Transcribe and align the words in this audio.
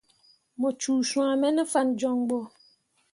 Mu 0.59 0.69
cuu 0.81 1.01
swãme 1.09 1.49
ne 1.53 1.63
fan 1.71 1.87
joŋ 1.99 2.17
bo. 2.29 2.39